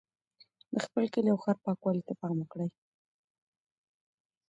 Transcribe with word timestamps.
د 0.73 0.75
خپل 0.85 1.03
کلي 1.13 1.29
او 1.31 1.39
ښار 1.43 1.57
پاکوالي 1.65 2.01
ته 2.07 2.13
پام 2.21 2.35
وکړئ. 2.39 2.67